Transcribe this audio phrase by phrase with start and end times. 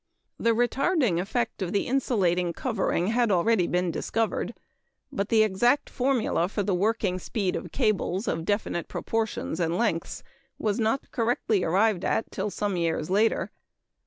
[0.39, 4.55] The retarding effect of the insulating covering had already been discovered;
[5.11, 10.23] but the exact formula for the working speed of cables of definite proportions and lengths
[10.57, 13.51] was not correctly arrived at till some years later.